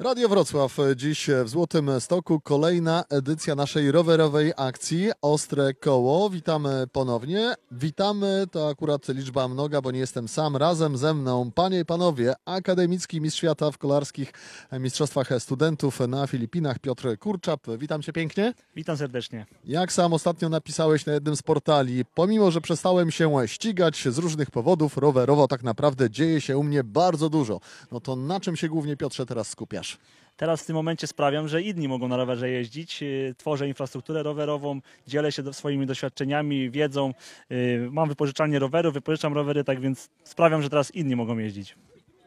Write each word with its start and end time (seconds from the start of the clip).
Radio 0.00 0.28
Wrocław 0.28 0.76
dziś 0.96 1.30
w 1.44 1.48
Złotym 1.48 2.00
Stoku 2.00 2.40
kolejna 2.40 3.04
edycja 3.10 3.54
naszej 3.54 3.92
rowerowej 3.92 4.52
akcji 4.56 5.10
Ostre 5.22 5.74
Koło. 5.74 6.30
Witamy 6.30 6.86
ponownie. 6.92 7.54
Witamy, 7.72 8.44
to 8.50 8.68
akurat 8.68 9.08
liczba 9.08 9.48
mnoga, 9.48 9.80
bo 9.80 9.90
nie 9.90 9.98
jestem 9.98 10.28
sam. 10.28 10.56
Razem 10.56 10.96
ze 10.96 11.14
mną, 11.14 11.50
panie 11.54 11.80
i 11.80 11.84
panowie, 11.84 12.34
akademicki 12.44 13.20
mistrz 13.20 13.38
świata 13.38 13.70
w 13.70 13.78
kolarskich 13.78 14.32
mistrzostwach 14.72 15.28
studentów 15.38 16.00
na 16.00 16.26
Filipinach, 16.26 16.78
Piotr 16.78 17.18
Kurczap. 17.18 17.60
Witam 17.78 18.02
cię 18.02 18.12
pięknie. 18.12 18.54
Witam 18.76 18.96
serdecznie. 18.96 19.46
Jak 19.64 19.92
sam 19.92 20.12
ostatnio 20.12 20.48
napisałeś 20.48 21.06
na 21.06 21.12
jednym 21.12 21.36
z 21.36 21.42
portali, 21.42 22.04
pomimo, 22.14 22.50
że 22.50 22.60
przestałem 22.60 23.10
się 23.10 23.34
ścigać 23.46 24.08
z 24.08 24.18
różnych 24.18 24.50
powodów, 24.50 24.96
rowerowo 24.96 25.48
tak 25.48 25.62
naprawdę 25.62 26.10
dzieje 26.10 26.40
się 26.40 26.58
u 26.58 26.62
mnie 26.62 26.84
bardzo 26.84 27.30
dużo. 27.30 27.60
No 27.92 28.00
to 28.00 28.16
na 28.16 28.40
czym 28.40 28.56
się 28.56 28.68
głównie, 28.68 28.96
Piotrze, 28.96 29.26
teraz 29.26 29.48
skupiasz? 29.48 29.87
Teraz 30.36 30.62
w 30.62 30.66
tym 30.66 30.76
momencie 30.76 31.06
sprawiam, 31.06 31.48
że 31.48 31.62
inni 31.62 31.88
mogą 31.88 32.08
na 32.08 32.16
rowerze 32.16 32.50
jeździć. 32.50 33.02
Yy, 33.02 33.34
Tworzę 33.38 33.68
infrastrukturę 33.68 34.22
rowerową, 34.22 34.80
dzielę 35.06 35.32
się 35.32 35.52
swoimi 35.52 35.86
doświadczeniami, 35.86 36.70
wiedzą. 36.70 37.14
Yy, 37.50 37.88
Mam 37.90 38.08
wypożyczalnię 38.08 38.58
rowerów, 38.58 38.94
wypożyczam 38.94 39.34
rowery, 39.34 39.64
tak 39.64 39.80
więc 39.80 40.10
sprawiam, 40.24 40.62
że 40.62 40.70
teraz 40.70 40.94
inni 40.94 41.16
mogą 41.16 41.38
jeździć. 41.38 41.74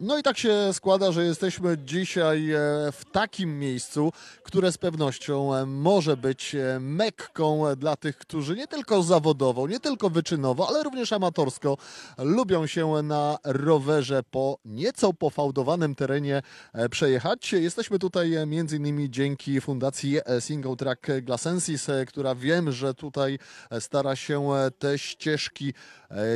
No 0.04 0.18
i 0.18 0.24
tak 0.24 0.38
się 0.38 0.74
składa, 0.74 1.12
że 1.12 1.26
jesteśmy 1.26 1.78
dzisiaj 1.78 2.52
e, 2.52 2.58
w 2.92 3.02
takim 3.12 3.60
miejscu, 3.60 4.12
które 4.44 4.72
z 4.72 4.78
pewnością 4.78 5.56
e, 5.56 5.66
może 5.66 6.18
być 6.18 6.56
e, 6.56 6.80
mekką 6.80 7.64
dla 7.78 7.96
tych, 7.96 8.18
którzy 8.18 8.56
nie 8.56 8.68
tylko 8.68 9.04
zawodowo, 9.04 9.68
nie 9.68 9.80
tylko 9.80 10.10
wyczynowo, 10.10 10.68
ale 10.70 10.84
również 10.84 11.14
amatorsko 11.14 11.78
lubią 12.18 12.68
się 12.68 12.88
na 13.04 13.38
rowerze 13.44 14.24
po 14.32 14.58
nieco 14.66 15.14
pofałdowanym 15.14 15.96
terenie 15.96 16.42
przejechać. 16.92 17.54
Jesteśmy 17.54 18.00
tutaj 18.00 18.48
między 18.48 18.78
innymi 18.78 19.10
dzięki 19.10 19.62
fundacji 19.62 20.20
Single 20.40 20.76
Track 20.76 21.08
Glassensis, 21.22 21.90
e, 21.90 22.06
która 22.06 22.36
wiem, 22.36 22.72
że 22.72 22.94
tutaj 22.94 23.40
stara 23.80 24.16
się 24.16 24.50
te 24.80 25.00
ścieżki 25.00 25.74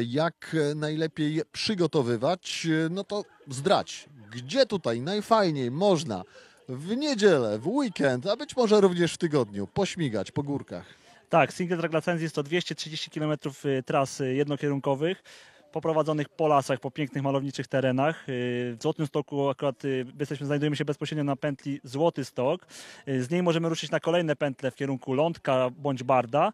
jak 0.08 0.55
najlepiej 0.75 1.41
przygotowywać. 1.52 2.67
No 2.89 3.03
to 3.03 3.23
zdrać, 3.56 4.09
gdzie 4.31 4.66
tutaj 4.66 5.02
najfajniej 5.02 5.72
można 5.72 6.23
w 6.70 6.95
niedzielę, 6.98 7.59
w 7.59 7.67
weekend, 7.67 8.28
a 8.28 8.36
być 8.36 8.56
może 8.56 8.81
również 8.81 9.14
w 9.14 9.17
tygodniu 9.17 9.67
pośmigać 9.67 10.31
po 10.31 10.44
górkach. 10.44 10.86
Tak, 11.30 11.53
Single 11.53 11.78
Track 11.78 11.94
License 11.94 12.30
to 12.30 12.44
230 12.44 13.11
km 13.11 13.38
tras 13.86 14.22
y, 14.22 14.33
jednokierunkowych, 14.33 15.23
poprowadzonych 15.72 16.30
po 16.30 16.48
lasach, 16.48 16.80
po 16.80 16.92
pięknych, 16.92 17.23
malowniczych 17.23 17.67
terenach. 17.67 18.30
Y, 18.30 18.76
W 18.80 18.81
Złotym 18.81 19.08
Stoku 19.08 19.50
akurat 19.50 19.86
y, 19.86 20.06
jesteśmy, 20.20 20.45
znajdujemy 20.45 20.76
się 20.76 20.86
bezpośrednio 20.86 21.23
na 21.23 21.36
pętli 21.36 21.80
Złoty 21.83 22.26
Stok. 22.26 22.66
Z 23.08 23.30
niej 23.30 23.44
możemy 23.44 23.70
ruszyć 23.70 23.92
na 23.92 24.00
kolejne 24.00 24.36
pętle 24.36 24.72
w 24.72 24.76
kierunku 24.76 25.14
Lądka 25.14 25.70
bądź 25.78 26.03
Barda. 26.03 26.53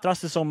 Trasy 0.00 0.28
są, 0.28 0.44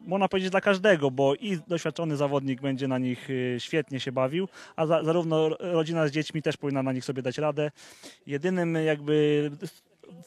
można 0.00 0.28
powiedzieć, 0.28 0.50
dla 0.50 0.60
każdego, 0.60 1.10
bo 1.10 1.34
i 1.34 1.58
doświadczony 1.68 2.16
zawodnik 2.16 2.60
będzie 2.60 2.88
na 2.88 2.98
nich 2.98 3.30
y, 3.30 3.56
świetnie 3.58 4.00
się 4.00 4.12
bawił, 4.12 4.48
a 4.76 4.86
za, 4.86 5.04
zarówno 5.04 5.48
rodzina 5.48 6.08
z 6.08 6.10
dziećmi 6.10 6.42
też 6.42 6.56
powinna 6.56 6.82
na 6.82 6.92
nich 6.92 7.04
sobie 7.04 7.22
dać 7.22 7.38
radę. 7.38 7.70
Jedynym 8.26 8.74
jakby 8.74 9.50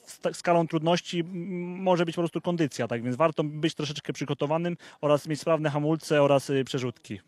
sta- 0.05 0.33
skalą 0.33 0.67
trudności 0.67 1.23
może 1.23 2.05
być 2.05 2.15
po 2.15 2.21
prostu 2.21 2.41
kondycja, 2.41 2.87
tak 2.87 3.03
więc 3.03 3.15
warto 3.15 3.43
być 3.43 3.75
troszeczkę 3.75 4.13
przygotowanym 4.13 4.77
oraz 5.01 5.27
mieć 5.27 5.41
sprawne 5.41 5.69
hamulce 5.69 6.21
oraz 6.23 6.49
y, 6.49 6.63
przerzutki. 6.63 7.19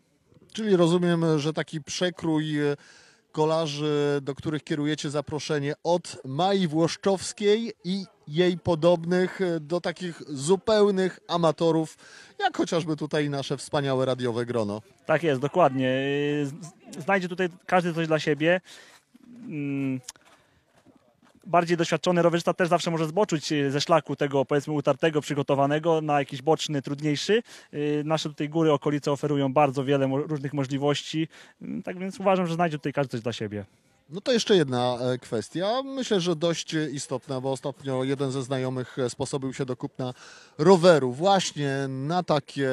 Czyli 0.52 0.76
rozumiem, 0.76 1.38
że 1.38 1.52
taki 1.52 1.80
przekrój 1.80 2.60
e, 2.60 2.76
kolarzy, 3.44 4.18
do 4.22 4.34
których 4.34 4.64
kierujecie 4.64 5.10
zaproszenie 5.10 5.74
od 5.84 6.16
Mai 6.24 6.68
Włoszczowskiej 6.68 7.72
i 7.84 8.04
jej 8.28 8.58
podobnych 8.58 9.40
e, 9.40 9.60
do 9.60 9.80
takich 9.80 10.22
zupełnych 10.28 11.20
amatorów, 11.28 11.96
jak 12.38 12.56
chociażby 12.56 12.96
tutaj 12.96 13.30
nasze 13.30 13.56
wspaniałe 13.56 14.06
radiowe 14.06 14.46
grono. 14.46 14.82
Tak 15.06 15.22
jest, 15.22 15.40
dokładnie. 15.40 15.88
Z- 16.44 17.02
Znajdzie 17.04 17.28
tutaj 17.28 17.48
każdy 17.66 17.94
coś 17.94 18.06
dla 18.06 18.18
siebie. 18.18 18.60
Bardziej 21.46 21.76
doświadczony 21.76 22.22
rowerzysta 22.22 22.54
też 22.54 22.68
zawsze 22.68 22.90
może 22.90 23.06
zboczyć 23.06 23.52
y, 23.52 23.70
ze 23.70 23.80
szlaku 23.80 24.16
tego 24.16 24.44
powiedzmy 24.44 24.72
utartego, 24.74 25.20
przygotowanego 25.20 26.00
na 26.00 26.18
jakiś 26.18 26.42
boczny, 26.42 26.82
trudniejszy. 26.82 27.42
Y, 27.74 28.02
Nasze 28.04 28.28
tutaj 28.28 28.48
góry, 28.48 28.72
okolice 28.72 29.12
oferują 29.12 29.52
bardzo 29.52 29.84
wiele 29.84 30.08
różnych 30.26 30.54
możliwości. 30.54 31.28
Mm, 31.62 31.82
Tak 31.82 31.98
więc 31.98 32.20
uważam, 32.20 32.46
że 32.46 32.54
znajdzie 32.54 32.78
tutaj 32.78 32.92
każdy 32.92 33.10
coś 33.10 33.20
dla 33.20 33.32
siebie. 33.32 33.64
No 34.10 34.20
to 34.20 34.32
jeszcze 34.32 34.56
jedna 34.56 34.98
e, 35.00 35.18
kwestia, 35.18 35.82
myślę, 35.84 36.20
że 36.20 36.36
dość 36.36 36.74
e, 36.74 36.90
istotna, 36.90 37.40
bo 37.40 37.52
ostatnio 37.52 38.04
jeden 38.04 38.30
ze 38.30 38.42
znajomych 38.42 38.98
e, 38.98 39.10
sposobił 39.10 39.52
się 39.52 39.64
do 39.64 39.76
kupna 39.76 40.14
roweru 40.58 41.12
właśnie 41.12 41.70
na 41.88 42.22
takie 42.22 42.70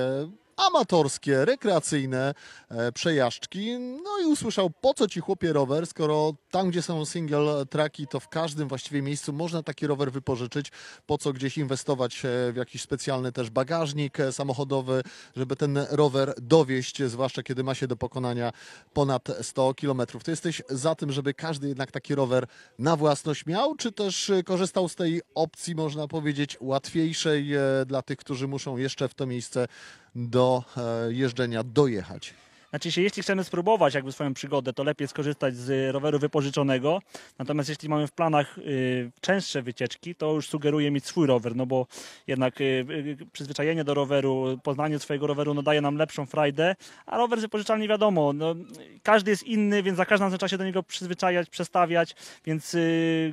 amatorskie, 0.68 1.46
rekreacyjne 1.46 2.34
e, 2.70 2.92
przejażdżki. 2.92 3.80
No 3.80 4.20
i 4.24 4.26
usłyszał, 4.26 4.70
po 4.70 4.94
co 4.94 5.08
ci 5.08 5.20
chłopie 5.20 5.54
rower, 5.54 5.88
skoro 5.88 6.34
tam, 6.52 6.70
gdzie 6.70 6.82
są 6.82 7.06
single 7.06 7.66
tracki, 7.66 8.08
to 8.08 8.20
w 8.20 8.30
każdym 8.30 8.68
właściwie 8.68 9.02
miejscu 9.02 9.34
można 9.34 9.64
taki 9.64 9.88
rower 9.88 10.12
wypożyczyć. 10.12 10.72
Po 11.06 11.18
co 11.18 11.34
gdzieś 11.34 11.58
inwestować 11.58 12.26
e, 12.26 12.52
w 12.52 12.56
jakiś 12.56 12.82
specjalny 12.82 13.32
też 13.32 13.50
bagażnik 13.50 14.20
e, 14.20 14.32
samochodowy, 14.32 15.04
żeby 15.36 15.56
ten 15.56 15.80
rower 15.90 16.34
dowieść, 16.42 17.04
zwłaszcza 17.04 17.44
kiedy 17.44 17.64
ma 17.64 17.76
się 17.76 17.88
do 17.88 17.96
pokonania 17.96 18.52
ponad 18.94 19.28
100 19.42 19.74
km. 19.74 20.02
Ty 20.24 20.32
jesteś 20.32 20.62
za 20.70 20.96
tym, 20.96 21.12
żeby 21.12 21.34
każdy 21.34 21.68
jednak 21.68 21.92
taki 21.92 22.16
rower 22.16 22.48
na 22.80 22.96
własność 22.96 23.46
miał, 23.46 23.76
czy 23.76 23.92
też 23.92 24.32
korzystał 24.46 24.90
z 24.90 24.96
tej 24.96 25.22
opcji, 25.36 25.76
można 25.76 26.08
powiedzieć, 26.08 26.58
łatwiejszej 26.60 27.52
dla 27.86 28.02
tych, 28.02 28.18
którzy 28.18 28.48
muszą 28.48 28.78
jeszcze 28.78 29.08
w 29.08 29.14
to 29.14 29.26
miejsce 29.26 29.68
do 30.16 30.51
e, 30.78 31.14
jeżdżenia 31.14 31.64
dojechać? 31.64 32.34
Znaczy, 32.72 32.88
jeśli- 32.88 33.04
jeśli 33.04 33.24
chcemy 33.24 33.44
spróbować 33.44 33.94
jakby 33.94 34.12
swoją 34.12 34.34
przygodę, 34.34 34.74
to 34.74 34.84
lepiej 34.84 35.08
skorzystać 35.08 35.56
z 35.56 35.94
roweru 35.94 36.20
wypożyczonego. 36.20 37.02
Natomiast 37.40 37.70
jeśli 37.70 37.90
mamy 37.90 38.08
w 38.08 38.12
planach 38.12 38.58
y, 38.58 39.12
częstsze 39.22 39.62
wycieczki, 39.62 40.16
to 40.16 40.34
już 40.34 40.50
sugeruję 40.50 40.92
mieć 40.92 41.06
swój 41.06 41.28
rower, 41.28 41.56
no 41.56 41.66
bo 41.66 41.88
jednak 42.28 42.62
y, 42.62 42.64
y, 42.64 43.18
przyzwyczajenie 43.34 43.84
do 43.84 43.94
roweru, 43.94 44.60
poznanie 44.64 45.00
swojego 45.00 45.28
roweru 45.28 45.54
no, 45.54 45.62
daje 45.64 45.82
nam 45.82 45.96
lepszą 45.96 46.26
frajdę, 46.26 46.76
a 47.06 47.18
rower 47.18 47.40
z 47.40 47.42
wypożyczalni 47.42 47.88
wiadomo, 47.88 48.34
no, 48.34 48.56
każdy 49.04 49.32
jest 49.32 49.44
inny, 49.44 49.84
więc 49.84 49.98
za 49.98 50.06
każdym 50.06 50.26
razem 50.26 50.40
trzeba 50.40 50.50
się 50.50 50.58
do 50.58 50.66
niego 50.66 50.84
przyzwyczajać, 50.84 51.50
przestawiać, 51.50 52.16
więc 52.46 52.76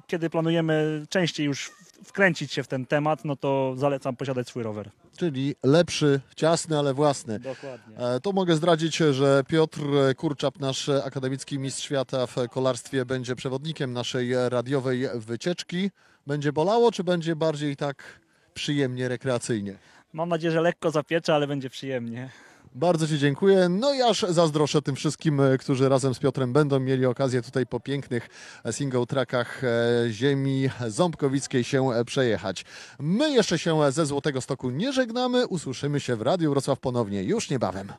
kiedy 0.07 0.31
planujemy 0.31 1.07
częściej 1.09 1.47
już 1.47 1.71
wkręcić 2.05 2.53
się 2.53 2.63
w 2.63 2.69
ten 2.69 2.87
temat, 2.87 3.25
no 3.25 3.37
to 3.37 3.75
zalecam 3.77 4.17
posiadać 4.17 4.49
swój 4.49 4.63
rower. 4.63 4.91
Czyli 5.19 5.55
lepszy, 5.65 6.21
ciasny, 6.37 6.79
ale 6.79 6.95
własny. 6.95 7.39
Dokładnie. 7.39 7.97
E, 7.99 8.21
To 8.21 8.33
mogę 8.33 8.57
zdradzić, 8.57 8.97
że 8.97 9.43
Piotr 9.49 9.81
Kurczap, 10.17 10.61
nasz 10.61 10.89
akademicki 10.89 11.59
mistrz 11.59 11.83
świata 11.85 12.27
w 12.27 12.35
kolarstwie, 12.51 13.05
będzie 13.05 13.37
przewodnikiem 13.37 13.93
naszej 13.93 14.49
radiowej 14.49 15.09
wycieczki. 15.15 15.91
Będzie 16.27 16.53
bolało, 16.53 16.93
czy 16.93 17.05
będzie 17.05 17.37
bardziej 17.37 17.77
tak 17.77 18.21
przyjemnie, 18.55 19.09
rekreacyjnie? 19.09 19.75
Mam 20.13 20.29
nadzieję, 20.29 20.53
że 20.53 20.61
lekko 20.61 20.91
zapiecze, 20.91 21.35
ale 21.35 21.47
będzie 21.47 21.71
przyjemnie. 21.71 22.31
Bardzo 22.75 23.09
Ci 23.09 23.19
dziękuję. 23.19 23.69
No 23.69 23.95
i 23.95 24.03
aż 24.03 24.23
zazdroszczę 24.29 24.83
tym 24.83 24.97
wszystkim, 24.97 25.41
e, 25.41 25.59
którzy 25.59 25.89
razem 25.89 26.15
z 26.15 26.19
Piotrem 26.19 26.53
będą 26.53 26.81
mieli 26.81 27.07
okazję 27.07 27.43
tutaj 27.43 27.67
po 27.67 27.81
pięknych 27.81 28.29
e, 28.65 28.73
single 28.73 29.07
trackach 29.07 29.65
e, 29.65 29.69
ziemi 30.11 30.71
ząbkowickiej 30.89 31.65
się 31.65 31.91
przejechać. 32.07 32.65
My 32.99 33.31
jeszcze 33.31 33.59
się 33.59 33.93
ze 33.93 34.07
Złotego 34.07 34.41
Stoku 34.41 34.71
nie 34.71 34.93
żegnamy. 34.93 35.47
Usłyszymy 35.47 36.01
się 36.01 36.17
w 36.17 36.23
Radiu 36.23 36.51
Wrocław 36.51 36.81
ponownie 36.81 37.23
już 37.23 37.51
niebawem. 37.51 37.93